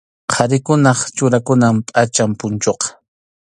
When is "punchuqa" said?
2.39-2.87